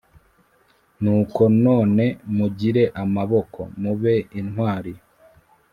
Nuko 1.01 1.41
none 1.65 2.05
mugire 2.35 2.83
amaboko 3.03 3.59
mube 3.81 4.15
intwari 4.39 4.93